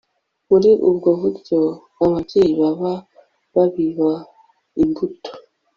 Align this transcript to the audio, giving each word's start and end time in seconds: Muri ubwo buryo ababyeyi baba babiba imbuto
Muri 0.49 0.69
ubwo 0.89 1.09
buryo 1.21 1.59
ababyeyi 2.03 2.53
baba 2.61 2.93
babiba 3.55 4.11
imbuto 4.83 5.31